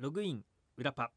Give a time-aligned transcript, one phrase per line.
[0.00, 0.42] ログイン
[0.78, 1.10] 裏パ。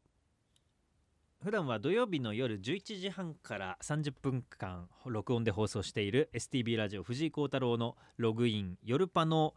[1.42, 9.54] 普段は土曜日の夜11時半から30分間録音で放送している STB ラジオ藤井幸太郎のログイン夜パの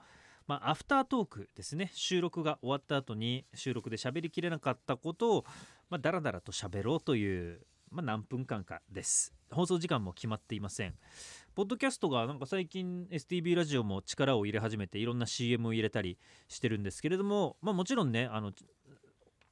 [0.48, 1.92] まあ、アフタートークですね。
[1.94, 5.46] 収録が終わった後に収録で喋りきれなかったことを、
[5.90, 7.60] まあ、だらだらと喋ろうという、
[7.92, 9.34] まあ、何分間かです。
[9.52, 10.94] 放送時間も決まっていません。
[11.54, 16.18] ポッドキャストがなんか最近 STB ラジオも力を入れ始めていろんな CM を入れたり
[16.48, 18.54] してるんですけれども、まあ、もちろんねあの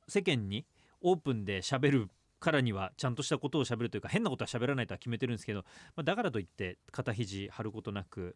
[0.08, 0.66] 世間に
[1.02, 5.64] オープンで喋るからにはちゃんとしたことを喋るというか変なことは喋らないとは決めてるんですけど、
[5.96, 8.36] まあ、だからといって肩肘張ることなく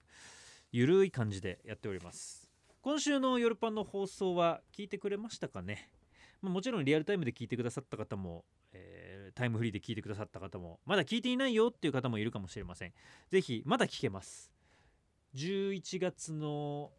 [0.71, 2.49] ゆるい感じでやっております。
[2.81, 5.89] 今週の夜パンの放送は聞いてくれましたかね、
[6.41, 12.93] まあ、もちろんリアルタイムで聞いてくださった方も、えータイムフリーで聞いてくださった方もまだ聞いていないよっていう方もいるかもしれません。
[13.29, 14.51] ぜひまだ聞けます。
[15.35, 16.91] 11月の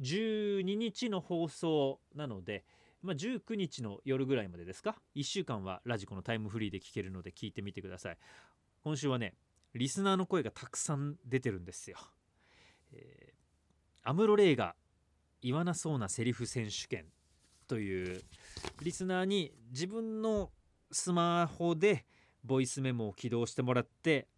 [0.00, 2.64] 12日の放送なので
[3.04, 8.18] まあ、19日の夜ぐらいまでですか？1週間はラジコのタイムフリーで聞けるので聞いてみてください。
[8.82, 9.34] 今週はね
[9.74, 11.98] リスナーの声がたくさん出てるんですよ。
[12.92, 13.34] えー
[14.06, 14.74] アムロレイが
[15.40, 17.06] 言わなそうなセリフ選手権
[17.66, 18.22] という
[18.82, 20.50] リスナーに自分の
[20.92, 22.04] スマホで
[22.44, 24.28] ボイスメモを起動してもらって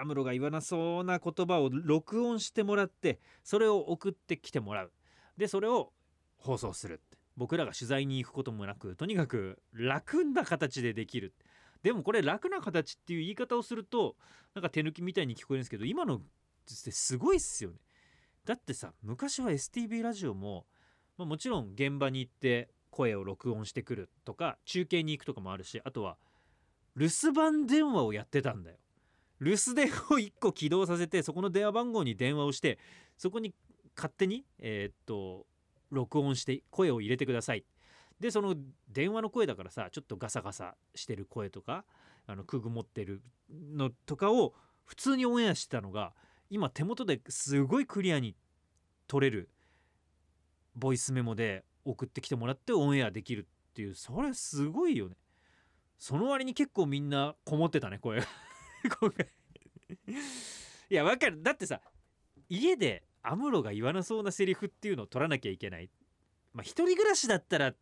[0.00, 4.92] アムロが言わなそうな言葉を録音してもらってそれを送ってきてもらう。
[5.36, 5.92] でそれを
[6.36, 7.00] 放送する。
[7.36, 11.34] 僕らが取材に行くこともなくとにかく楽な形でできる。
[11.82, 14.16] でもこれ楽な形っていう言い方をすると
[14.54, 16.20] なんか手抜きみたいに聞こえるんですけど今のっ
[16.64, 17.76] てすごいっすよね。
[18.44, 20.66] だってさ昔は STB ラジオも、
[21.16, 26.16] まあ、もちろん現場に行って声を録音してくるとか中継に行くとかもあるしあとは
[26.96, 28.76] 留守番電話をやってたんだよ。
[29.40, 32.78] 留守電を1個起動させてそこの電話番号に電話をして
[33.18, 33.52] そこに
[33.96, 35.46] 勝手にえーっと
[35.90, 37.64] 録音して声を入れてください。
[38.20, 38.54] でその
[38.88, 41.84] 電話の声だからさちょっとガサガサしてる声とか
[42.26, 44.54] あのくぐもってるのとかを
[44.84, 46.14] 普通にオンエアしてたのが
[46.48, 48.36] 今手元ですごいクリアに
[49.06, 49.50] 取れる
[50.76, 55.16] ボイスメモで送ってきてもらってオンエアできるっていうそれすごいよね。
[55.98, 58.20] その割に結構みんなこもってたね声。
[58.20, 58.26] が
[60.90, 61.42] いやわかる。
[61.42, 61.80] だってさ
[62.48, 65.90] 家でアムロが言わなそうなセリフっていうのを取らなきゃいけない。
[66.52, 67.74] まあ一人暮らしだったら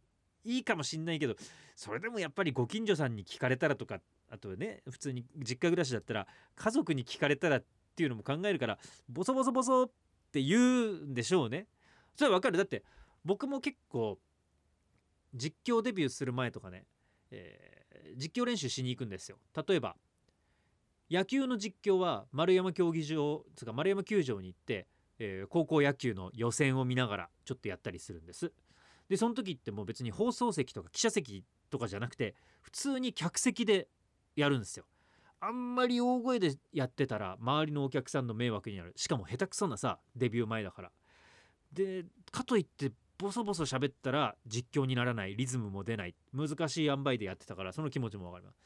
[0.44, 1.36] いいかもしんないけど
[1.76, 6.26] それでもやっぱりご近所さんに聞かれたらとかあとはね普通に実家暮らしだったら
[6.56, 7.64] 家族に聞かれたらっ
[7.94, 9.90] ていうのも考えるからボソボソボソっ
[10.32, 11.66] て言うんでしょうね。
[12.16, 12.56] それはわかる。
[12.56, 12.82] だって
[13.24, 14.18] 僕も結構
[15.34, 16.86] 実況デビューする前とかね、
[17.30, 17.72] えー
[18.16, 19.38] 実況練習しに行くんですよ。
[19.66, 19.96] 例えば
[21.10, 24.86] 野球の実況は丸山競技場つか丸山球場に行って、
[25.24, 28.52] えー高校野球の予選を見ながらちょっとやったりするんです。
[29.08, 33.88] でその時ってもう別に放送席とか記者席とかじゃなくて普通に客席で
[34.34, 34.84] やるんですよ。
[35.40, 38.92] あんまり大声でやってたら周りのお客さんの迷惑になる。
[38.96, 40.90] しかも下手くそなさデビュー前だから。
[41.72, 45.36] でかといってボソボソ喋ったら実況にならない。
[45.36, 46.16] リズムも出ない。
[46.32, 48.58] 難しい塩梅でやってたからその気持ちもわかります、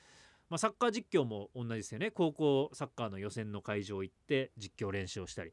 [0.49, 2.11] まあ、サッカー実況も同じですよね。
[2.11, 5.53] 高校サッカーの予選の会場行って実況練習をしたり。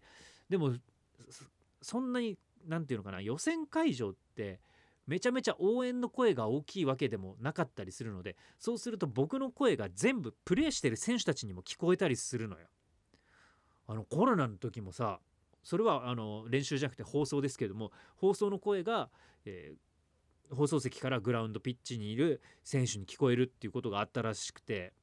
[0.49, 0.75] でも
[1.81, 2.37] そんなに
[2.67, 4.59] なんていうのかな予選会場って
[5.05, 12.67] めちゃめちゃ応援の声が大きいわけでもなかったりするのでそうすると僕の声が全部プレーしてる選手たちにも聞こえたりするのよ。
[13.85, 15.19] あのコロナの時もさ
[15.61, 19.09] それはあの練習じゃなくて放送ですけども放送の声が、
[19.45, 19.93] えー
[20.51, 24.93] 放送席からグラウンドピッチにいる選手に聞こえるっていうことがあったらしくて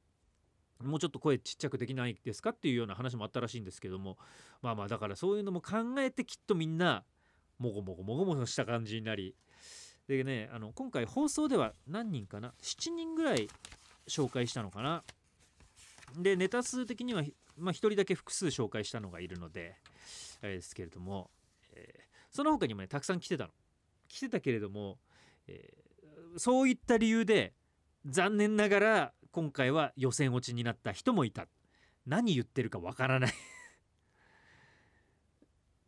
[0.81, 4.17] もうちょっと声ちっちゃくできないですかっていうような話もあったらしいんですけども
[4.61, 7.03] まあまあだからそういうのも考えてきっとみんな
[7.59, 9.35] もごもごもごもごした感じになり
[10.07, 13.47] でねあの今回放送では何人かな？7人ぐらい
[14.07, 15.03] 紹介したのかな？
[16.17, 17.23] でネタ数的には、
[17.57, 19.75] まあ、1人だけ複数紹介したのがいるので
[20.41, 21.29] あれですけれども、
[21.73, 22.01] えー
[22.33, 23.49] その他にもねたくさん来てたの。
[24.07, 24.97] 来てたけれども、
[25.47, 27.53] えーそういった理由で
[28.05, 31.47] 残念ながら今回は予選落ちになった人もいた。
[32.05, 33.33] 何言ってるかわからない。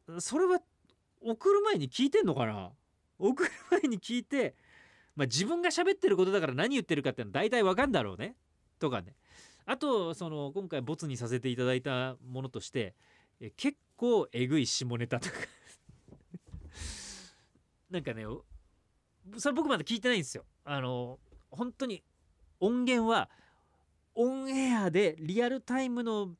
[0.20, 0.60] それは
[1.22, 2.72] 送る前に聞いてんのかな？
[3.20, 4.56] 送る前に聞いて、
[5.16, 8.36] まあ、自分が喋ってることだから何言ってるかってのは大体わかんだろうね。
[8.80, 9.16] とかね。
[9.66, 12.96] あとその今回ボツにさせていただいたものとして
[13.40, 15.36] え結構えぐい下ネタとか。
[17.90, 18.26] なんかね
[19.38, 20.46] それ僕まだ聞いてないんですよ。
[20.64, 21.20] あの
[21.50, 22.04] 本当に
[22.60, 23.30] 音源は
[24.16, 26.32] オンエアでリアルタイムの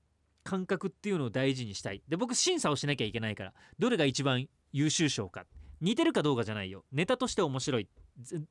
[0.44, 2.02] 感覚っていうのを大事にしたい。
[2.08, 5.46] で僕審査をしなきゃいけないからどれが一番優秀賞か。
[5.82, 6.86] 似てるかどうかじゃないよ。
[6.92, 7.88] ネタとして面白い。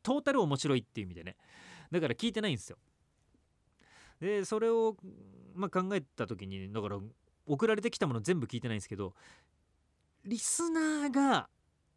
[0.03, 1.37] トータル面白いっていう意味でね。
[1.91, 2.77] だから聞いてないんですよ。
[4.21, 4.97] でそれを、
[5.55, 6.99] まあ、考えた時にだから
[7.45, 9.15] 送られてきたもの全部聞いてないんですけど
[10.25, 11.49] リスナーが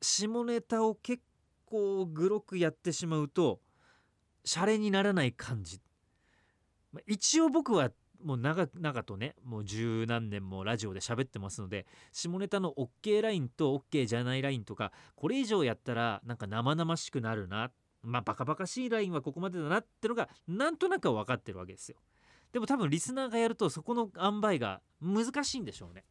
[0.01, 1.21] 下ネタを結
[1.65, 3.59] 構グロくやってしまうと
[4.45, 5.81] シャレにならない感じ、
[7.07, 7.91] 一応僕は
[8.23, 17.71] もう長々とねもう十何年もラジオで喋ってますので下ネタの OK ラインと OK じゃないラインとかこれ以上やったらなんか生々しくなるな
[18.01, 21.97] まあバカバカしいラインはここまでだなってのがなんとなく分かってるわけですよ。
[22.51, 26.03] でも多分リスナーがやるとそこの塩梅が難しいんでしょうね。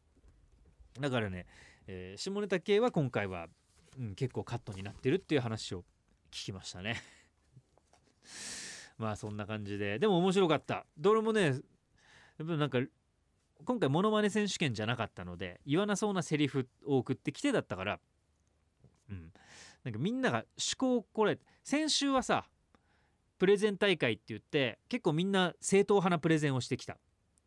[0.99, 1.47] だからね、
[1.87, 3.47] えー、下ネタ系は今回は、
[3.97, 5.79] うん、結構カットになってるっていう話を
[6.31, 7.01] 聞きましたね。
[8.97, 9.99] まあそんな感じで。
[9.99, 10.85] でも面白かった。
[10.97, 12.79] どれもねやっぱなんか
[13.63, 17.99] 今回モノマネ選手権じゃなかったので言わなそうなセリフを送ってきてだったから
[19.09, 19.31] うん。
[19.83, 22.45] なんかみんなが趣向これ先週はさ
[23.37, 26.97] プレゼン大会って言って結構みんな正統派なプレゼンをしてきた。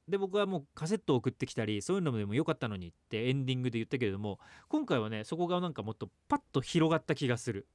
[0.07, 4.39] で僕はもうカセットを送ってきたりそういうのでもよかったのにってエンディングで言ったけれども
[4.69, 7.67] 今回はねそこがなんかもっとパッと広がった気がする。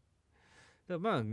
[0.88, 1.24] だまあ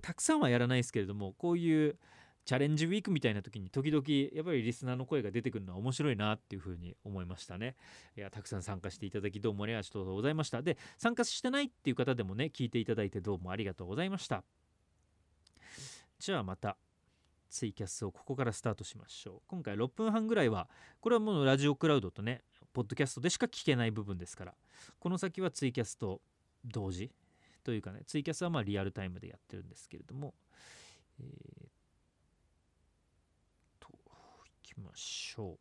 [0.00, 1.98] たくさんはやらないですけれどもこういう
[2.44, 4.02] チャレンジウィークみたいな時に時々
[4.34, 7.76] やっぱりリスナーの声が出てくるのは面白いなっていうふうに思いましたね。
[8.16, 10.62] いやたくさん参加していただきどうもありがとうございました。
[10.62, 14.42] で参加してないっていう方でもね聞いていただいてどうもありがとうございました。
[16.18, 16.76] じゃあまた
[17.50, 19.40] ツイキャスをここからスタートしましょう。
[19.46, 20.68] 今回6分半ぐらいは
[21.00, 22.42] これはもうラジオクラウドとね
[22.72, 24.54] ポッドキャストでしか聞けない部分ですから
[24.98, 26.20] この先はツイキャスと
[26.64, 27.10] 同時
[27.60, 30.34] というかねツイキャスはまあリアルタイムでやってるんですけれども
[31.20, 31.68] えー、
[33.78, 35.58] といきましょう。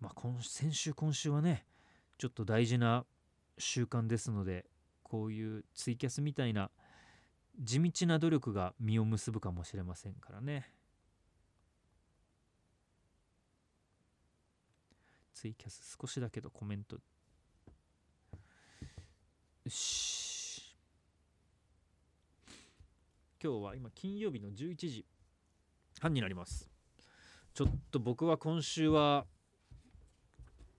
[0.00, 1.64] まあ今先週今週はね
[2.18, 3.04] ちょっと大事な
[3.58, 4.66] 習慣ですので
[5.02, 6.70] こういうツイキャスみたいな
[7.58, 10.70] 地道な努力が実を結ぶかもしれませんからね。
[15.32, 16.98] ツイキャス少しだけどコメント
[19.70, 20.76] し。
[23.42, 25.06] 今日は今金曜日の11時
[26.00, 26.70] 半になります。
[27.54, 29.26] ちょっと僕は今週は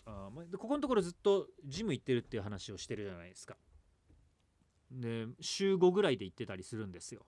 [0.06, 3.58] あここのところずっとジム行ってるっていう話をしてるじゃないですか。
[4.92, 7.26] で週5ぐらいで行ってたりするんですよ。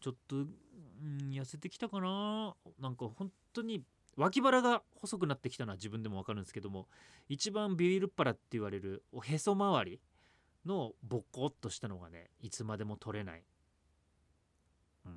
[0.00, 2.54] ちょっと、うん、痩せてきたかな。
[2.78, 3.82] なんか本当に
[4.16, 6.86] 脇腹が細くなってきたのは自分でも分かるんですけども
[7.28, 10.00] 一番ビビるっ腹って言われるおへそ周り
[10.66, 13.44] のボコッとしたのがねいつまでも取れない、
[15.06, 15.14] うん、っ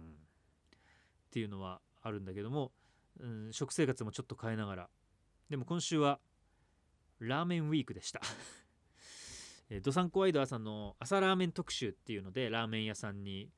[1.31, 2.71] ていうのはあるんだけども、
[3.19, 4.89] うん、食生活もちょっと変えながら。
[5.49, 6.19] でも今週は
[7.19, 8.21] ラーメンウィークでした。
[9.69, 13.51] えー、ドサンコワイド朝の朝ラーメン特集っていうのでラーメン屋さんに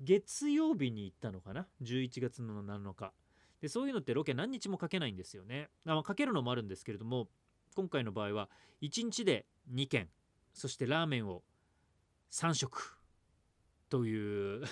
[0.00, 3.12] 月曜日に行ったのかな？11月の7日。
[3.60, 5.70] でそういうのってロケ何日もかけないんですよね。
[5.86, 7.28] あかけるのもあるんですけれども
[7.74, 8.50] 今回の場合は
[8.82, 10.08] 1日で2軒
[10.58, 11.42] そしてラーメンを
[12.32, 12.98] 3食
[13.88, 14.64] という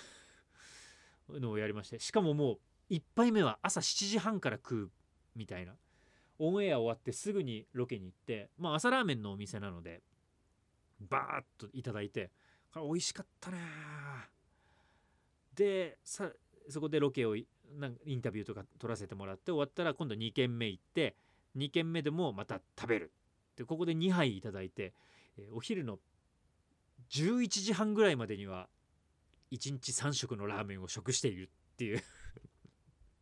[1.31, 2.59] のをやりましてしかもも
[2.91, 4.91] う1杯目は朝7時半から食う
[5.35, 5.73] みたいな。
[6.39, 10.03] オンエア終わってすぐにロケに行ってまあ朝ラーメンのお店なので
[11.01, 12.31] バーッといただいて
[12.75, 13.59] これ美味しかったね
[15.55, 16.29] でさ
[16.69, 17.37] そこでロケを
[17.79, 21.17] なんインタビューとか撮らせてもらって終わったら今度2軒目行って
[21.57, 23.13] 2軒目でもまた食べる。
[23.57, 24.93] でここで2杯いただいて、
[25.39, 25.99] えお昼の
[27.11, 28.69] 11時半ぐらいまでには
[29.53, 32.03] 1日3食のラーメンを食しているっていう。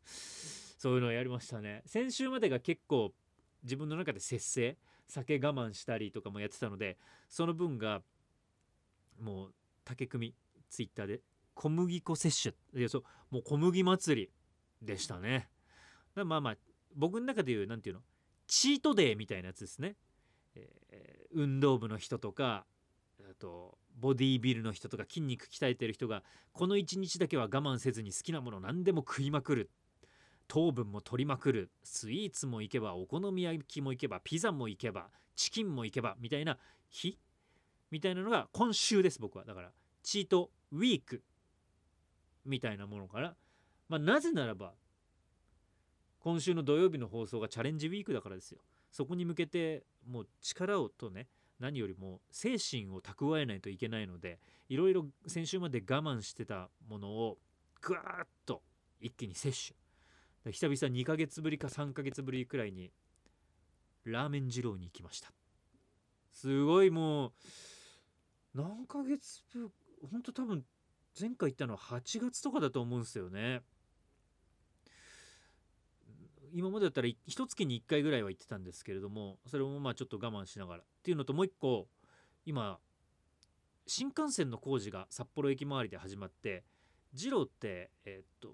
[0.79, 1.83] そういうのをやりましたね。
[1.87, 3.15] 先週までが結構
[3.63, 4.79] 自分の中で節制
[5.09, 8.03] 酒我慢したりとかもやってたのでその分が
[9.19, 9.55] もう
[9.85, 10.35] 竹組
[10.69, 11.23] ツイッターで
[11.55, 14.31] 小麦粉摂取いやそうもう小麦祭り
[14.83, 15.51] でしたね。
[16.15, 16.57] だまあまあ
[16.95, 18.05] 僕の中でいう何て言うの
[18.47, 19.97] チートデーみたいなやつですね、
[20.57, 22.67] え、運動部の人とか
[23.29, 29.71] あとボディービルの人とか筋肉鍛えてる人がこの1日だけは我慢せずに好きなもの何でも食いまくる。
[30.47, 31.71] 糖分も取りまくる。
[31.83, 36.59] スイーツもいけばお好み焼きもいけばピザもいけばチキンもいけばみたいな
[36.91, 37.19] 日？
[37.91, 39.45] みたいなのが今週です僕は。
[39.45, 39.71] だから
[40.03, 41.23] チートウィーク。
[42.45, 43.35] みたいなものから。
[43.89, 44.75] まあなぜならば
[46.21, 48.61] 今週の土曜日の放送がチャレンジウィークだからですよ。
[48.91, 51.29] そこに向けてもう力をとね
[51.61, 57.39] 何よりも精神を蓄えないといけないのでいろいろ先週まで我慢してたものを
[57.81, 58.63] ぐわーっと
[59.01, 60.53] 一気に摂取。
[60.53, 62.91] 久々2ヶ月ぶりか3ヶ月ぶりくらいに
[64.05, 65.33] ラーメン二郎に行きました。
[66.33, 67.33] すごいもう
[68.55, 69.73] 何ヶ月分
[70.11, 70.65] ほんと多分
[71.19, 73.63] 前回行ったのは8月とかだと思うんですよね。
[76.57, 81.89] 今までだったら一月に1回ぐらいは行ってたんですけれどもそれもまあちょっと我慢しながらっていうのともう一個
[82.47, 82.79] 今
[83.89, 86.63] 新幹線の工事が札幌駅周りで始まって
[87.13, 88.51] 二郎ってえっと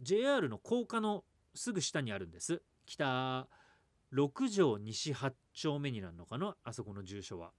[0.00, 1.24] JR の高架の
[1.54, 2.62] すぐ下にあるんです。
[2.86, 3.48] 北
[4.12, 7.50] 6条西8丁目になるのかなあそこの住所は。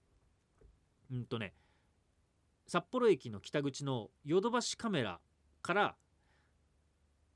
[1.10, 1.54] うんとね
[2.66, 5.20] 札幌駅の北口のヨドバシカメラ
[5.62, 5.96] から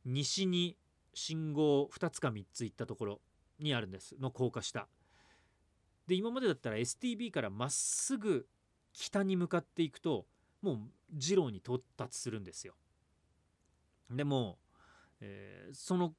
[0.04, 0.76] 西に
[1.14, 3.20] 信号2つか3つ行ったところ
[3.58, 4.16] にあるんです。
[4.18, 4.88] の高架下
[6.06, 8.46] で今までだったら STB からまっすぐ
[8.92, 10.26] 北に向かっていくと
[10.62, 10.78] もう
[11.12, 12.74] 二郎に到達するんですよ。
[14.10, 14.58] でも、
[15.20, 16.14] えー、その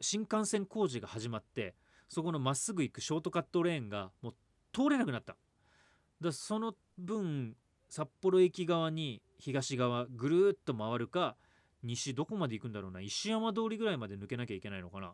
[0.00, 1.74] 新幹線工事が始まって
[2.08, 4.34] そこのまっすぐ行くショートカットレーンがもう
[4.72, 5.36] 通れなくなった。
[6.20, 7.56] だその分
[7.88, 11.36] 札幌駅側に東側ぐるっと回るか
[11.82, 13.00] 西どこまで行くんだろうな。
[13.00, 15.08] 石山通りぐらいまで抜けなきゃいけないのかな。
[15.08, 15.12] っ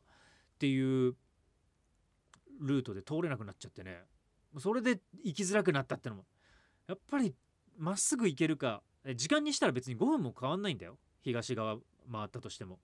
[0.59, 1.15] ていう
[2.61, 4.03] ルートで通れなくなっちゃってね。
[4.59, 6.25] それで行きづらくなったってのも。
[6.89, 7.35] やっぱり
[7.77, 8.83] まっすぐ行けるか。
[9.15, 10.99] 時間にしたら別に5分も変わんないんだよ。
[11.23, 11.77] 東側
[12.11, 12.81] 回ったとしても。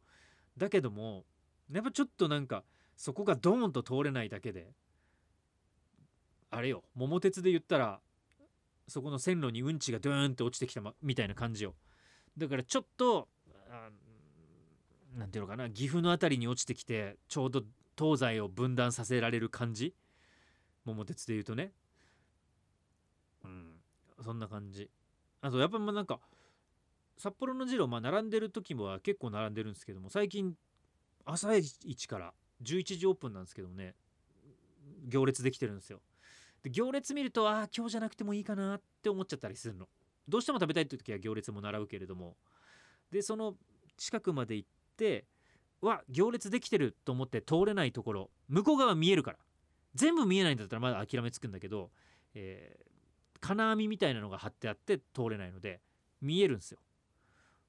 [0.56, 1.24] だけども
[1.72, 2.64] やっぱちょっとなんか
[2.96, 4.74] そこがドーンと通れないだけで
[6.50, 8.00] あれよ桃鉄で言ったら
[8.86, 11.74] そこの線路にうんちがドーンって落ちてきた、みたいな感じよ。
[12.36, 13.28] だからちょっと
[15.16, 17.62] 何ていうのかな岐阜の辺りに落ちてきてちょうど
[17.98, 19.94] 東西を分断させられる感じ？
[20.84, 21.72] 桃鉄で言うとね。
[23.44, 23.72] うん
[24.22, 24.90] そんな感じ。
[25.40, 26.20] あとやっぱまあなんか
[27.18, 30.54] 札幌の二郎まあ並んでる時もは結構並んでるんですけども最近
[31.24, 33.94] 朝一から11時オープンなんですけどもね
[35.08, 36.00] 行列できてるんですよ。
[36.62, 39.88] で行列見るとああ今日じゃなくてもいいかなって思っちゃったりするの。
[40.28, 42.36] どうしても食べたいって時は行列も並ぶけれども
[43.12, 43.54] でその
[43.96, 45.26] 近くまで行って
[45.80, 49.38] わ行列できてると思って通れないところ向こう側見えるから。
[49.94, 51.90] 全部見えないんだったらまだ諦めつくんだけど、
[52.34, 55.80] えー、金網みたいなのが張ってあって通れないので
[56.20, 56.78] 見えるんですよ。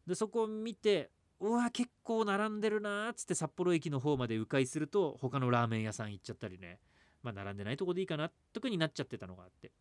[0.08, 1.10] でそこを見て
[1.40, 6.80] うわ結構並んでるなーっつって札幌駅の方まで迂回すると他のラーメン屋さん行っちゃったりね
[7.22, 9.72] まあ並んでないとこでいいかな特になっちゃってたのがあって。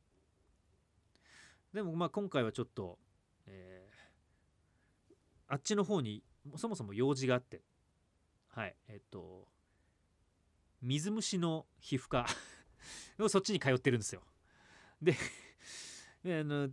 [1.72, 2.98] でもまあ今回はちょっと、
[3.46, 3.81] えー、
[5.52, 6.22] あっちの方に
[6.56, 7.60] そもそも用事があって。
[8.48, 8.74] はい。
[8.88, 9.46] えっと
[10.80, 12.26] 水虫の皮膚科
[13.20, 14.22] をそっちに通ってるんですよ。
[15.02, 15.14] で
[16.24, 16.70] あの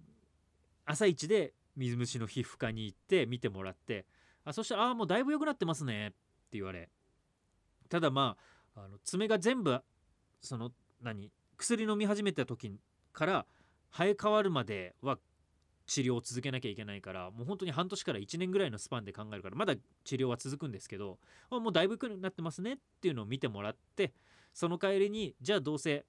[0.86, 4.06] 朝一で水虫の皮膚科に行って見てもらって
[4.46, 6.18] あそしたら「ああもうだいぶ良くなってますね」って
[6.52, 6.90] 言われ。
[7.90, 8.38] ただま
[8.76, 9.84] ああの爪が全部
[10.40, 12.80] その何薬飲み始めた時
[13.12, 13.46] から
[13.92, 15.20] 生え変わるまでは
[15.90, 21.18] 治療を続けなきゃいけないからもう本当に半年から1年ぐらいのスパンで考えるからまだ治療は続くんですけど
[21.50, 24.14] もうだいぶ良くなってますねっていうのを見てもらって
[24.54, 26.06] その帰りにじゃあどうせ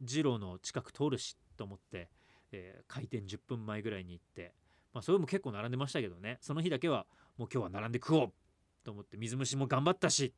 [0.00, 2.08] 二郎の近く通るしと思って、
[2.50, 4.52] えー、開店10分前ぐらいに行って
[4.92, 6.38] まあそれも結構並んでましたけどね。
[6.40, 7.06] その日だけは
[7.36, 8.32] もう今日は並んで食おう
[8.84, 10.32] と思って水虫も頑張ったし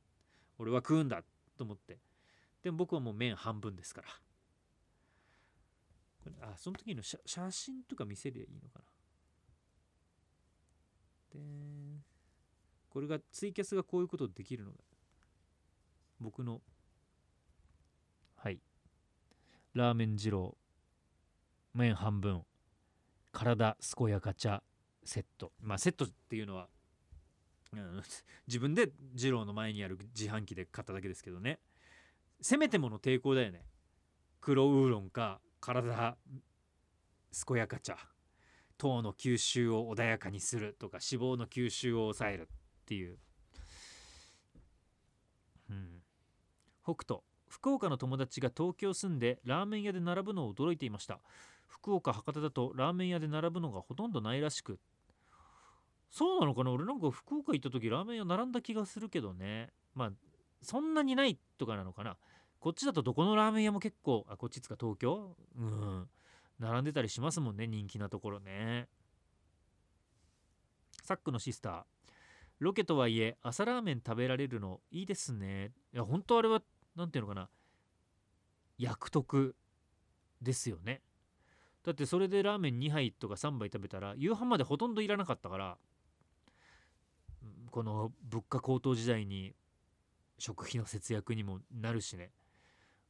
[0.59, 1.23] 俺は食うんだ
[1.57, 1.99] と思って。
[2.63, 4.09] でも僕はもう麺半分ですから。
[6.41, 7.19] あその時の写
[7.51, 8.85] 真とか見せりゃいいのかな。
[11.33, 12.01] で
[12.89, 14.79] これがツイキャスがこういうことできるのが
[16.21, 16.63] 僕の
[18.37, 18.61] はい。
[19.75, 20.57] ラーメン二郎
[21.75, 22.45] 麺半分
[23.33, 24.63] 体健やか茶
[25.05, 25.53] セット。
[25.61, 26.69] まあセットっていうのは、
[28.47, 31.61] 自分で二郎の前にある自販機で買っただけですけどね。
[32.41, 33.67] せめてもの抵抗だよね。
[34.41, 36.17] 黒ウーロンか体
[37.49, 37.97] 健やか茶
[38.79, 42.47] 糖の吸収を穏やかにするとか脂肪の吸収を抑えるっ
[42.85, 43.13] てい。
[43.13, 43.19] う、
[45.71, 46.03] うん、
[46.85, 50.77] 北斗福岡の友達が東京住んでラーメン屋で並ぶのを驚い。
[50.77, 50.91] てい。
[50.91, 51.19] ました
[51.67, 54.41] 福岡博多だとラーメン屋で並ぶのがほとんどない。
[54.41, 54.79] らしく
[56.11, 60.13] そうなのかな俺なんか福岡行った時ラーメン屋並んだ気がするけどねまあ
[60.63, 61.41] そんなにない。
[61.59, 62.17] とかなのかな
[62.67, 65.37] こっちだとどこのラーメン屋も結構あこっちつか東京？
[65.57, 66.09] うん。
[66.59, 68.89] 並んでたりしますもんね人気なところね。
[71.05, 71.83] サックのシスター。
[72.59, 75.71] ロケとはいえ朝ラーメン食べられるのいいですね。
[75.95, 76.61] いや本当あれは
[76.97, 77.49] 何ていうのかな。
[78.79, 79.55] 役得
[80.43, 81.03] ですよね。
[81.85, 85.79] だってそれでラーメン2杯とか3杯食べたら夕飯までほとんどいらなかったから
[87.71, 89.55] この物価高騰時代に
[90.41, 92.33] 食費の節約にもなるしね。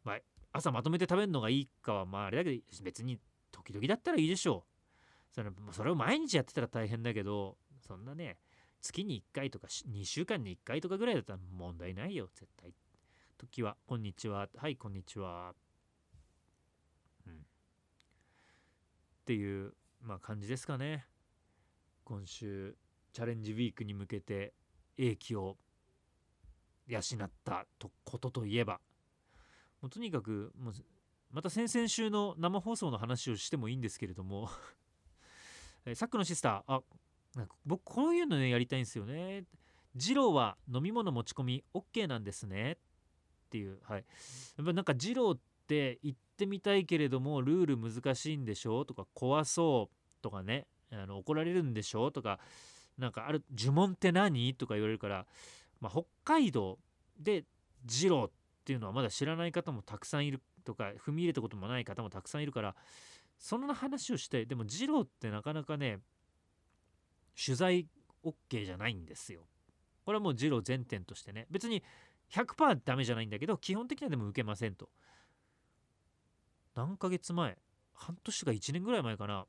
[0.06, 0.18] まあ
[0.52, 3.18] 朝まとめて食べるのがいいかはまああれだけど別に
[3.50, 5.34] 時々だったらいいでしょう。
[5.34, 8.38] それそれを毎日やってたら大変だけどそんなね
[8.80, 12.28] 月に1回とか2週間に1回とかぐらいだったら問題ないよ。
[12.34, 12.72] 絶対。
[13.36, 14.48] 時はこんにちは。
[14.56, 15.52] はいこんにちは。
[17.26, 17.32] うん。
[17.32, 17.36] っ
[19.26, 21.04] ていうまあ感じですかね。
[22.04, 22.76] 今週
[23.12, 24.54] チャレンジウィークに向けて
[24.96, 25.58] 英気を
[26.86, 28.80] 養ったとことといえば。
[29.82, 30.74] もうとにかくもう
[31.30, 34.48] また先々週の生放送の話をしてもいいんですけれども。
[35.84, 36.74] えサックのシスター。
[36.74, 36.82] あ
[37.34, 39.44] なんか僕こういうのねやりたいんですよね。
[39.94, 42.72] 二郎は飲み物持ち込み OK なんですね。
[42.72, 42.76] っ
[43.50, 44.04] ていうはい。
[44.56, 48.84] やっぱなんか二郎って言ってみたいけれどもルール難しいんでしょ？
[48.84, 50.66] とか怖そうとかね。
[50.90, 52.10] あの怒られるんでしょ？
[52.10, 52.40] とか
[52.96, 54.54] なんかある呪文って何？
[54.54, 55.26] とか言われるから、
[55.80, 56.78] まあ、北海道
[57.18, 57.44] で
[57.84, 58.30] 二郎っ
[58.66, 62.74] っていうのはまだ知らない方もたくさんいるとか踏み入れたこともない方もたくさんいるから
[63.38, 66.00] そんな話をしてでも二郎ってなかなかね
[67.40, 67.86] 取材
[68.24, 69.42] OK じゃないんですよ。
[70.04, 71.84] これはもう二郎全点としてね別に
[72.32, 74.88] 100%ダメじゃないんだけど基本的にはでも受けませんと。
[76.74, 77.56] 何ヶ月前
[77.94, 79.46] 半年か1年ぐらい前かな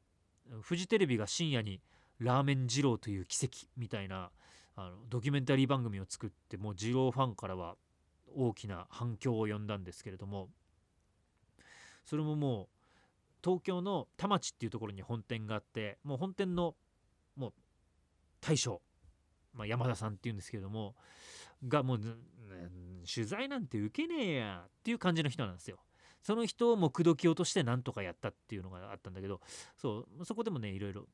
[0.62, 1.82] フジテレビが深夜に
[2.20, 4.32] 「ラーメン二郎という奇跡」みたいな
[4.76, 7.78] あのドキュメンタリー番組を作ってもう二郎ファンからは
[8.38, 10.50] 大きな反響を呼んだんですけれども
[12.06, 12.67] それももう
[13.44, 16.75] 東京の田町っていうところに本店があってもう本店の
[17.36, 17.53] もう
[18.41, 18.82] 大将、
[19.53, 20.96] まあ、山田さんっていうんですけれども
[21.67, 22.00] がもう、
[23.12, 25.79] 取材なんて受けねえやっていう感じの人なんですよ。
[26.22, 29.39] その人をもう口説き落としてなんとかやったっていうのがあったんだけど
[29.77, 31.06] そうそこでもねいろいろ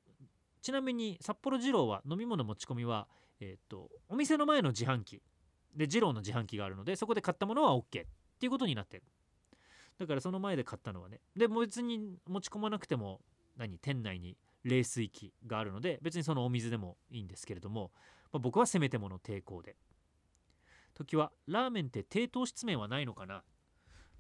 [0.62, 3.08] ちなみに札幌二郎は飲み物持ち込みは、
[3.40, 5.22] えーと、お店の前の自販機
[5.76, 7.84] で二郎の自販機があるのでそこで買ったものは OK っ
[8.40, 9.04] ていうことになってる。
[10.00, 11.20] だからその前で買ったのはね。
[11.36, 13.22] でも別に持ち込まなくても
[13.58, 17.92] 何店内に冷水器があるので別にそのお水でもいいんですけれども、
[18.32, 19.76] まあ、僕はせめてもの抵抗で。
[20.94, 23.44] 時はラーメンって低糖質麺はないのかな。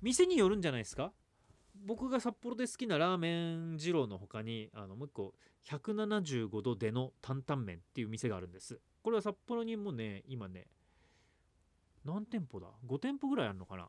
[0.02, 1.14] 店によるんじゃないですか。
[1.76, 5.34] 僕が札幌で好きなラーメン二郎の他にあのもう一個
[5.66, 8.80] 175度での担々麺っていう店があるんです。
[9.02, 10.68] これは札幌にもね今ね
[12.06, 13.88] 何店舗だ？5店舗ぐらいあるのかな？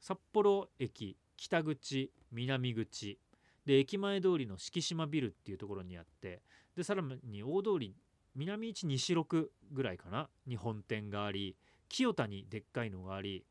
[0.00, 3.18] 札幌駅北口南口。
[3.64, 6.40] で駅前通りの敷島ビルっていうところにあって
[6.76, 7.96] でさらに大通り
[8.36, 10.28] 南一西六ぐらいかな？
[10.46, 11.56] に本店があり
[11.88, 13.44] 清田にでっかいのがあり、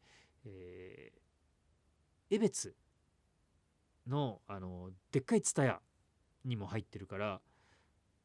[0.45, 1.19] えー
[2.31, 2.75] 江別
[4.07, 5.79] のあのでっかい蔦屋
[6.43, 7.39] にも入ってるから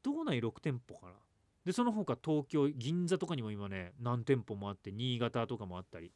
[0.02, 1.12] 道内6店舗かな？
[1.64, 6.12] でその他東京銀座とかにも今ね何店舗もあって新潟とかもあったり。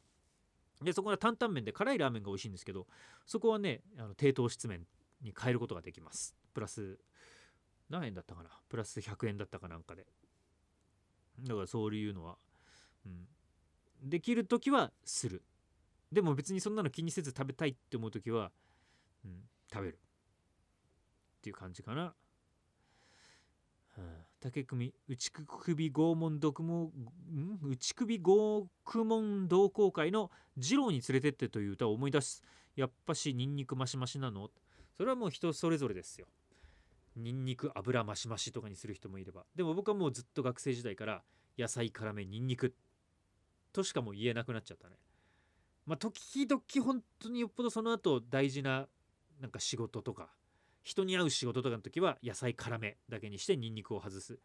[0.83, 2.85] でそこは担々麺で辛いラーメンが美味しいんですけど
[3.25, 4.85] そこはねあの低糖質麺
[5.21, 6.35] に変えることができます。
[6.53, 6.99] プラス
[7.89, 8.49] 何円だったかな？
[8.67, 10.05] プラス100円だったかなんかで。
[11.43, 12.37] だからそういうのは、
[13.05, 13.27] うん、
[14.03, 15.43] できる時はする。
[16.11, 18.51] でも別にそんなの気にせず食べたいって思う時は、
[19.23, 19.99] うん、食べる。
[21.37, 22.01] っていう感じかな。
[22.03, 22.15] は
[23.97, 24.01] あ、
[24.45, 26.91] 竹組内首拷問読問
[27.63, 32.43] 内首拷問同好会の二郎に連れてってという歌を思い出す。
[32.75, 34.51] やっぱしニンニクマシマシなの？
[34.95, 36.27] それはもう人それぞれですよ。
[37.15, 39.45] ニンニク油マシマシとかにする人もいれば。
[39.55, 41.23] でも僕はもうずっと学生時代から
[41.57, 42.75] 野菜辛めニンニク
[43.73, 44.97] としかも言えなくなっちゃったね。
[45.87, 48.85] まあ、時々本当によっぽどその後大事な
[49.41, 50.29] なんか仕事とか
[50.85, 54.39] 人に会う仕事とかの時は野菜辛めだけにしてニンニクを外す。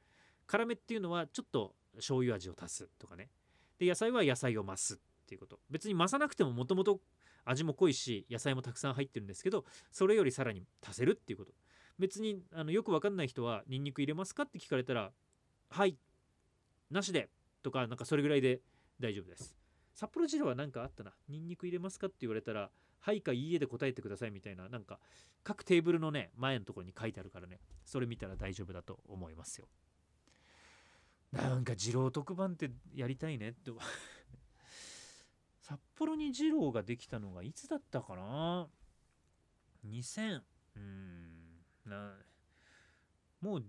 [0.46, 3.28] 辛めっていうのはちょっと醤油味を足すとかね。
[3.78, 5.60] で野菜は野菜を増すっていうこと。
[5.68, 6.98] 別に増さなくてももともと
[7.44, 11.52] 味も濃いし野菜もたくさん入ってるんですけどそれよりさらに足せるっていうこと。
[11.98, 15.12] 別にあのよくわかんない人はニンニク入れますかって聞かれたら
[15.68, 15.98] はい
[16.90, 17.28] なしで
[17.62, 18.62] とかなんかそれぐらいで
[18.98, 19.60] 大丈夫です。
[19.94, 21.12] 札幌二郎は何かあったな。
[21.28, 22.70] ニンニク入れますかって言われたら、
[23.00, 25.00] はいかいいえで答えてくださいみたいな、なんか
[25.42, 29.68] 各テーブルのね、前のところに書いてあるからね、それ見たら大丈夫だと思いますよ。
[31.32, 33.70] なんか二郎特番ってやりたいねって
[35.62, 38.68] 札幌に二郎ができたのがいつだったかな
[39.86, 40.42] ?2000、
[40.76, 42.18] うん、な、
[43.40, 43.64] もう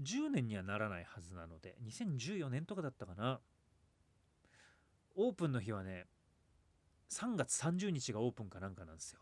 [0.00, 3.40] 10年にはならないはずなので、2014年とかだったかな
[5.14, 6.06] オープンの日はね
[7.12, 9.20] 3月30日がオープンかなんかなんですよ。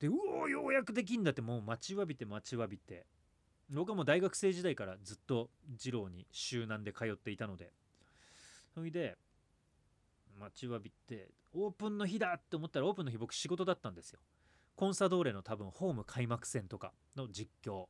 [0.00, 3.06] でうおようやくできんだってもう待ちわびて待ちわびて。
[3.70, 5.48] 僕はもう大学生時代からずっと
[5.82, 7.72] 二郎に週南で通っていたので。
[8.74, 9.16] それで
[10.38, 14.20] 待ちわびてオープンの日だって思ったらオープンの日僕仕事だったんですよ。
[14.74, 17.86] コンサドーレの多分ホーム開幕戦とかの実況。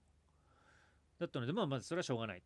[1.19, 2.43] だったのでまあまあそれはしょうがない。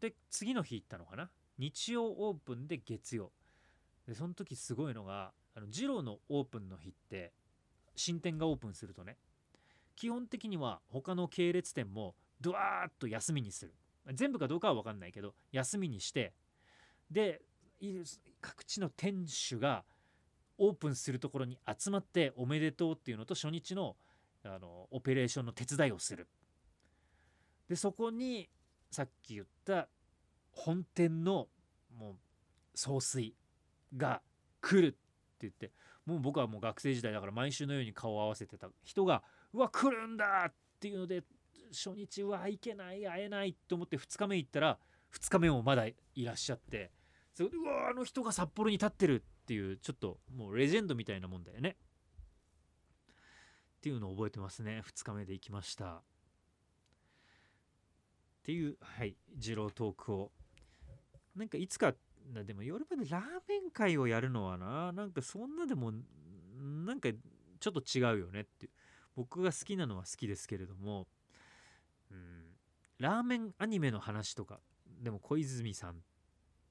[0.00, 1.30] で次の日行ったのかな。
[1.58, 3.32] 日曜オープンで月曜。
[4.06, 7.32] でその時すごいのがあの二郎のオープンの日って
[7.96, 9.16] 新店がオープンするとね
[9.96, 13.72] 基本的には他の系列店もドワーッと休みにする。
[14.12, 16.34] 全部かどうかは分かんないけど休みにして
[17.10, 17.40] で
[18.42, 19.84] 各地の店主が
[20.58, 23.96] オープンするところに集まっておめでとうっていうのと初日の
[24.44, 26.28] あのオペレーションの手伝いをする。
[27.66, 28.50] でそこに
[28.90, 29.88] さっき言った
[30.52, 31.48] 本店の
[31.98, 32.14] もう
[32.74, 33.34] 総帥
[33.96, 34.20] が
[34.60, 34.98] 来る
[35.42, 35.72] 言って
[36.06, 41.22] もう僕はもう学生時代だから毎週のように顔を合わせてた人がうわ来るんだっていうので
[41.72, 44.78] 初日はいけない会えないと思って2日目行ったら
[45.12, 45.94] 2日目もまだい
[46.24, 46.90] らっしゃって
[47.34, 51.76] そうわあの人が札幌に立ってるっていうちょっともうレジェンドみたいなもんだよね。
[53.76, 54.82] っていうのを覚えてますね。
[54.86, 55.86] 2日目で行きました。
[55.86, 56.02] っ
[58.44, 60.32] ていうはい二郎トークを。
[61.36, 61.92] なんかいつか
[62.44, 65.92] でも夜までラーメン会をやるのはななんかそんなでも
[66.58, 67.10] なんか
[67.60, 68.70] ちょっと違うよねって
[69.14, 71.06] 僕が好きなのは好きですけれども
[72.10, 72.44] うん
[72.98, 74.60] ラーメンアニメの話とか
[75.02, 75.96] でも小泉さん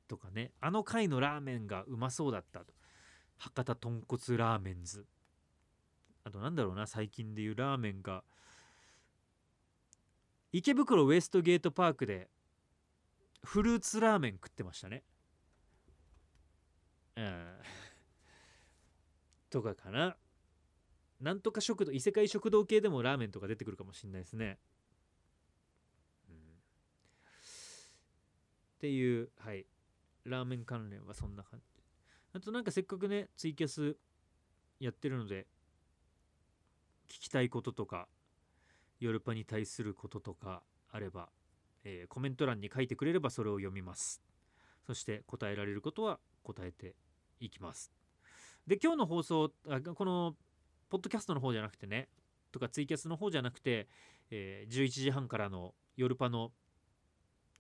[0.08, 2.74] とかねあの回のラーメンがうまそうだったと。
[3.38, 5.06] 博多豚骨ラーメンズ。
[6.24, 8.24] あとなんだろうな最近でいうラーメンが。
[10.54, 12.30] 池袋ウエストゲートパークで
[13.44, 15.04] フルーツラーメン食ってましたね
[17.18, 17.48] うん
[19.54, 20.18] とかかな。
[21.22, 24.58] なんとか食堂異世界食堂系でもラーメンとか出てくるかもしれないですね、
[26.28, 26.40] うん、っ
[28.80, 29.66] ていうはい。
[30.26, 31.66] ラーメン関連はそんな感じ。
[32.34, 33.96] あとなんかせっかくねツイキャス
[34.80, 35.46] やってるので
[37.08, 38.08] 聞きたいこととか
[39.00, 41.30] ヨルパに対することとかあれば、
[41.84, 44.22] えー、コメント欄に書いてくれればそれを読みます。
[44.88, 46.96] そして答えられることは答えて
[47.40, 47.92] いきます。
[48.68, 50.36] で今日の放送あこの
[50.90, 52.08] ポッドキャストの方じゃなくてね
[52.52, 53.88] とかツイキャスの方じゃなくて、
[54.32, 56.52] えー、11時半からの夜パの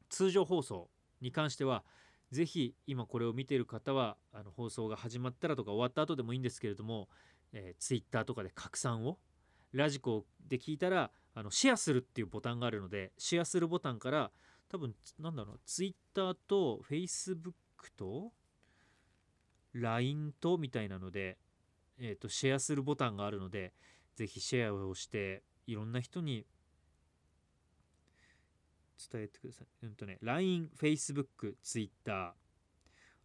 [0.09, 0.89] 通常放送
[1.19, 1.83] に関しては
[2.31, 7.09] ぜひ今これを見ている方はあの放送が始まったらとか終わった後でもいいんですけれども、
[7.51, 9.17] えー、ツイッターとかで拡散を
[9.71, 14.31] ラジコで聞いたらあのシェアするっていうボタンがあるのでシェアするボタンから
[14.69, 18.31] 多分なんだろうツイッターとフェイスブックと
[19.73, 21.37] LINE とみたいなので、
[21.99, 23.73] えーと、シェアするボタンがあるので
[24.15, 26.45] ぜひシェアをしていろんな人に
[29.11, 29.67] 伝えてください。
[29.83, 32.33] うんとね、LINE、Facebook、Twitter。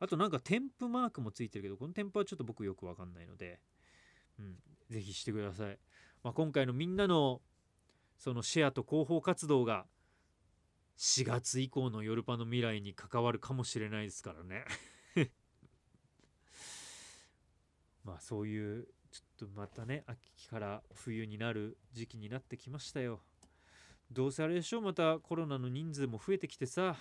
[0.00, 3.60] あとなんか添付マークもついてるけど、この添付はちょっと僕よくわかんないので、
[4.38, 4.56] うん、
[4.88, 5.78] ぜひしてください。
[6.22, 7.40] まあ、今回のみんなの
[8.16, 9.86] そのシェアと広報活動が
[10.98, 14.64] 4月以降のヨルパの未来に関わるかもしれないですからね
[18.08, 23.20] まあそういうちょっとまたね秋から冬になる時期になってきましたよ。
[24.10, 26.96] どうせあれでしょまたコロナの人数も増えてきてさ。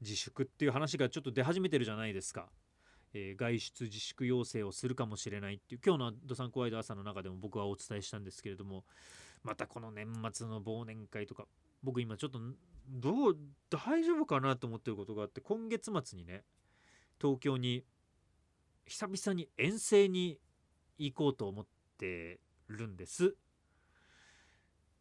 [0.00, 2.48] 自粛っていう話がちょっと出始めてるじゃないですか。
[3.12, 5.80] えー、外出自粛要請をするかもしれないっていう。
[5.84, 8.84] 今日の「ドサンコワイド朝」の中でも僕はお伝えしたんですけれども
[9.42, 11.48] またこの年末の忘年会とか
[11.82, 12.38] 僕今ちょっと
[12.88, 13.38] どう
[13.70, 16.44] 大丈夫かなと思ってることがあって今月末にね
[17.20, 17.84] 東京に
[18.88, 20.38] 久々に遠征に
[20.98, 21.66] 行こうと思っ
[21.98, 23.34] てるんです。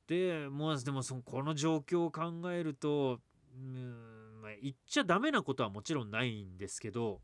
[0.07, 3.19] でもうでもそのこの状況を考えると
[3.53, 7.19] うん、まあ、言っちゃダメなことはもちろんないんですけど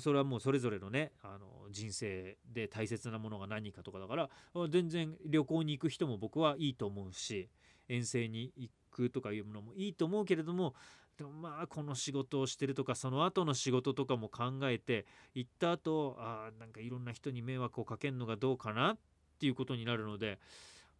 [0.00, 4.30] それはもうそれぞれのねあの人生で大切なものが何かとかだから
[4.70, 7.48] 全然旅行に行く人も僕はいいと思うし
[7.88, 10.74] 遠征に行くとかいうものもいいと思うけれども
[11.18, 18.98] でもまあこの仕事をしてるとかその後の仕事とかも考えて行った後あなんかいろんな人に迷惑をかけるのがどうかなっ
[19.38, 20.38] ていうことになるので、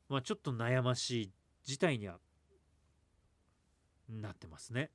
[0.09, 1.31] まあ、ちょっと悩ましい
[1.65, 2.19] 事態には
[4.09, 4.91] なってますね。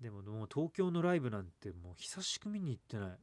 [0.00, 3.18] でももう東京のライブなんてもう久しく見に行ってない。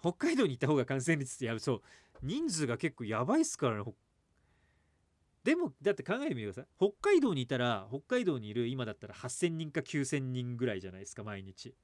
[0.00, 1.82] 北海道に行った方が感染率ってやるそう。
[2.22, 3.82] 人数が結構やばいっすからね
[5.44, 6.66] でもだって考えてみてください。
[6.78, 11.74] 北海道にいたら北海道にいる今だったら8,000人か9,000人ぐらいじゃないですか毎日。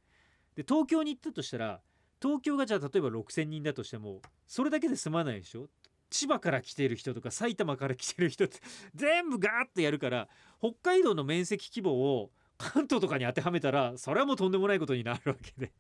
[0.57, 1.81] で東京に行ったとしたら
[2.23, 5.69] 東京がじゃあ例えば6,000人だとしてもそれだけで済まないでしょ？
[6.11, 8.59] 千葉から来てる人とか埼玉から来てる人って
[8.95, 15.73] 全部ガーッとやるから北海道の面積規模を関東とかに当てはめたらそれはもうとんでもないことになるわけで。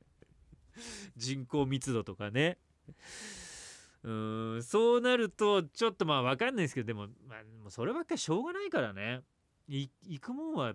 [1.16, 2.58] 人口密度とかね。
[4.02, 7.08] うーんそうなるとちょっとまあ分かんないですけどでも,、
[7.44, 9.22] もうそればっかりしょうがないからね。
[9.68, 9.88] 行
[10.20, 10.74] くもんは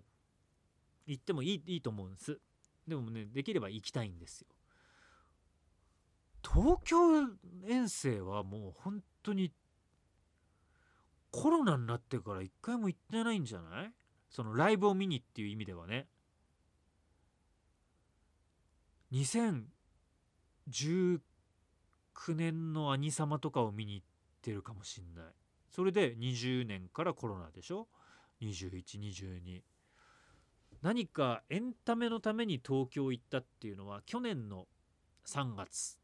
[1.06, 2.39] 行ってもいいいいと思うんです。
[2.88, 4.47] でもねできれば行きたいんですよ。
[6.41, 7.28] 東京
[7.67, 9.51] 遠征はもう本当に
[11.32, 13.93] コロナになってから一回も行ってないんじゃない？
[14.30, 16.08] そのライブを見にっていう意味ではね。
[19.12, 21.21] 2019
[22.36, 24.08] 年の兄様とかを見に行っ
[24.41, 25.25] てるかもしんない。
[25.76, 27.90] それで20年からコロナでしょ
[28.42, 29.62] ？2122
[30.82, 34.68] 何かエンタメのために東京行ったっていうのは去年の
[35.28, 36.00] 3月、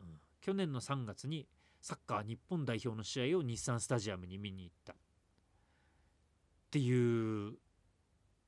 [0.00, 0.06] うん、
[0.40, 1.46] 去年の3月に
[1.80, 4.94] サッカー日本代表の試合を日産スタジアムに見に行った。
[4.94, 4.96] っ
[6.72, 7.52] ていう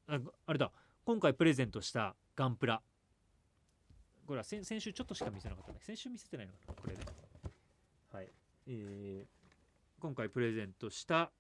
[0.09, 0.72] ああれだ。
[1.05, 2.83] 今回プレゼントしたガンプラ。
[4.27, 7.05] これは先先週ちょっとしか見せなかったね先週見せてないのかなこれね
[8.11, 8.29] はい。
[8.66, 11.31] えー、今回プレゼントした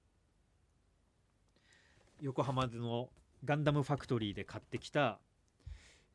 [2.20, 3.08] 横浜の
[3.44, 5.20] ガンダムファクトリーで買ってきた、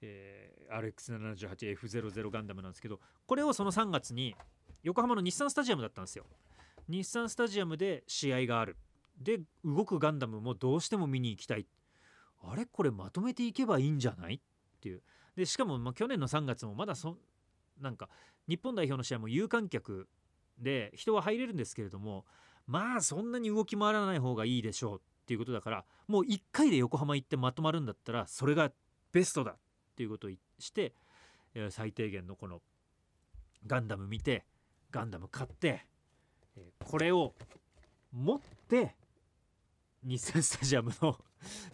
[0.01, 4.35] えー、RX78F00 ガンダムなんですけどこれをその3月に
[4.83, 6.25] 横浜の日産スタジアムだったんですよ。
[6.87, 8.77] 日産スタジアムで試合がある。
[9.19, 11.67] で動くガンダムもどうしても見に行きたい。
[12.41, 12.65] あれ？
[12.65, 14.35] これまとめていけばいいんじゃない？
[14.35, 14.39] っ
[14.79, 15.01] ていう。
[15.35, 17.17] でしかもま去年の3月もまだそ
[17.81, 18.09] なんか
[18.47, 20.07] 日本代表の試合も有観客
[20.59, 22.25] で人は入れるんですけれども
[22.67, 28.71] まあそんなに動き回らない方がいいでしょうっていうことだからもう1回で横浜行ってまとまるんだったらそれが
[29.11, 29.57] ベストだっ
[29.95, 30.93] ていうことをして
[31.69, 32.61] 最低限のこの
[33.65, 34.45] ガンダム見て
[34.91, 35.85] ガンダム買って
[36.85, 37.33] これを
[38.11, 38.95] 持って
[40.03, 41.17] 日産スタジアムの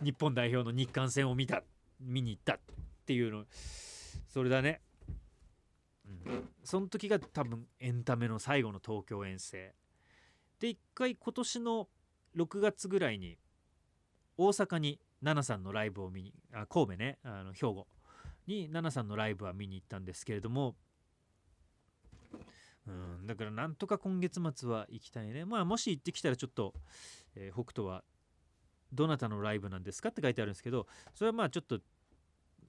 [0.02, 1.64] 日本代表の日韓戦を見た
[2.00, 2.60] 見に行ったっ
[3.06, 3.46] ていうの
[4.28, 4.82] それだね、
[6.64, 9.74] その時が多分エンタメの最後の東京遠征。
[10.60, 11.88] で一回今年の
[12.36, 13.38] 6月ぐらいに
[14.38, 17.88] 大阪に奈々さんのライブを見にあ神戸ねあの兵庫。
[18.48, 20.76] に奈々さんのライブは見に行ったんですけれども。
[22.88, 25.46] うんだからなんとか今月末は行きたいね。
[25.46, 26.74] まあもし行ってきたらちょっと、
[27.36, 28.04] えー、北斗は
[28.94, 31.80] どなたのライブなんですかって書いてあるんですけどそれはまあちょっと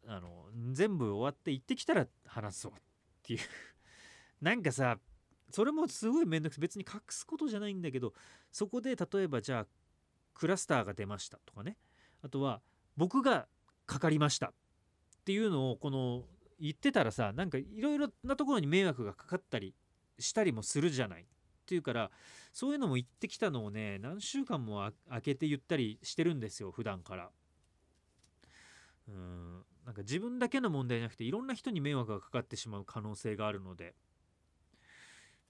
[0.06, 2.72] あの全部終わって行ってきたら話そう。
[2.72, 2.74] っ
[3.26, 3.40] ていう。
[4.40, 4.98] なんかさ
[5.50, 6.62] それもすごい面倒くさい。
[6.62, 8.14] 別に隠すことじゃないんだけど
[8.52, 9.66] そこで例えばじゃあ
[10.34, 11.76] クラスターが出ましたとかね。
[12.22, 12.62] あとは
[12.96, 13.48] 僕が
[13.86, 14.52] かかりましたっ
[15.24, 16.24] ていうのをこの
[16.58, 19.74] 言ってたらさなんかいろいろなところに迷惑がかかったり
[20.18, 21.24] したりもするじゃないっ
[21.66, 22.10] ていうから
[22.52, 27.30] そういうのも言ってきたのをね何週間も空けて言ったりしてるんですよ普段から。
[29.08, 29.64] うん。
[29.86, 33.94] なんか自分だけの問題じゃなくていろんな人に迷惑がかかってしまう可能性があるので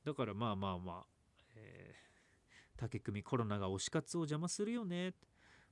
[0.05, 1.07] だからまあまあまあ、
[1.57, 5.15] えー、竹組コロナが推し活を邪魔するよね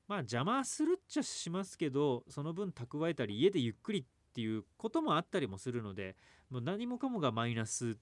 [0.09, 6.17] まあ邪魔するっちゃしますけどその分蓄えたり家でゆっくりっていうこともあったりもするので
[6.49, 7.99] もう何もかもがマイナス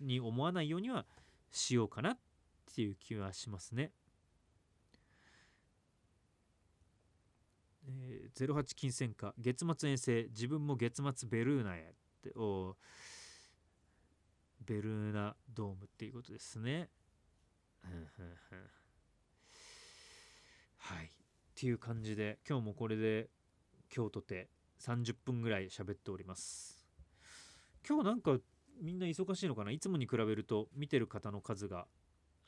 [0.00, 1.04] に思わないようには
[1.50, 2.18] しようかなっ
[2.74, 3.90] ていう気はしますね。
[7.86, 10.24] えー、08金銭化月末遠征。
[10.30, 12.32] 自分も月末ベルーナへって。
[12.36, 12.76] お
[14.64, 16.90] ベルーナドームっていうことですね。
[20.78, 21.06] はい。
[21.06, 21.08] っ
[21.54, 23.30] ていう感じで今日もこれで
[23.94, 26.84] 今日とて30分ぐらい喋っております。
[27.88, 28.38] 今日なんか
[28.82, 29.70] みんな忙しいのかな？
[29.70, 31.86] いつもに比べると見てる方の数が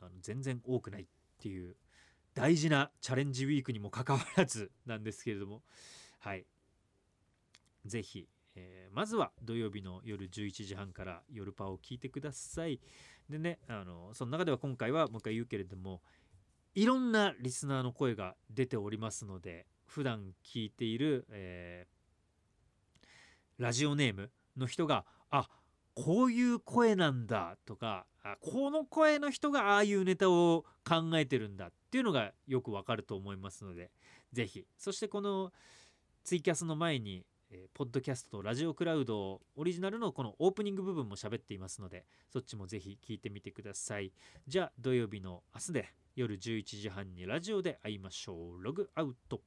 [0.01, 1.07] あの全然多くないっ
[1.38, 1.77] ていう
[2.38, 5.62] 大事なチャレンジウィークにもかかわらずなんですけれども。
[6.20, 6.46] はい。
[7.85, 12.79] 是非、えー、まずは土曜日の夜11時半から夜パを聞いてください。
[13.29, 16.01] でねあのその中では今回はもう一回言うけれども
[16.77, 23.07] いろんなリスナーの声が出ておりますので普段聞いている、えー、
[23.59, 25.48] ラジオネームの人があ
[25.94, 33.90] こういう声なんだとかあこの声の人がああいうネタを考えてるんだっていうのがよくわかると思いますので
[34.33, 35.53] 是非そしてこの
[36.22, 44.12] ツイキャスの前にえー、ポッドキャストとラジオクラウドオリジナルのこのオープニング部分も喋っていますのでそっちもぜひ聞いてみてください。
[44.46, 48.62] じゃあ土曜日の明日で夜11時半にラジオで会いましょう。
[48.62, 49.40] ログアウト。